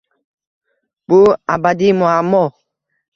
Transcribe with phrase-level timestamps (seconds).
[1.11, 1.19] Bu—
[1.57, 2.41] abadiy muammo…